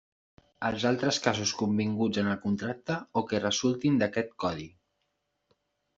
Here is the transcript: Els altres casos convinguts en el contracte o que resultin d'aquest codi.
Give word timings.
Els 0.69 0.85
altres 0.91 1.19
casos 1.25 1.51
convinguts 1.59 2.21
en 2.23 2.31
el 2.33 2.39
contracte 2.45 2.97
o 3.21 3.25
que 3.33 3.45
resultin 3.47 4.03
d'aquest 4.03 4.37
codi. 4.45 4.69